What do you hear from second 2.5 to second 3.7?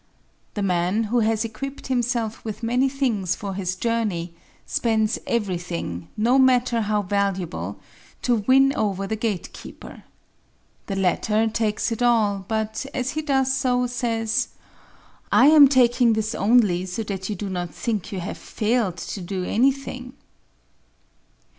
many things for